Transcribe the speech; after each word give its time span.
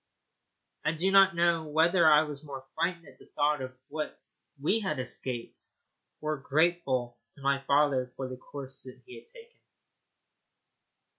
I 0.83 0.93
do 0.93 1.11
not 1.11 1.35
know 1.35 1.63
whether 1.69 2.11
I 2.11 2.23
was 2.23 2.43
more 2.43 2.65
frightened 2.73 3.05
at 3.07 3.19
the 3.19 3.27
thought 3.35 3.61
of 3.61 3.77
what 3.87 4.19
we 4.59 4.79
had 4.79 4.97
escaped 4.97 5.67
or 6.21 6.37
grateful 6.37 7.19
to 7.35 7.41
my 7.43 7.59
father 7.67 8.11
for 8.15 8.27
the 8.27 8.35
course 8.37 8.89
he 9.05 9.17
had 9.19 9.27
taken. 9.27 9.59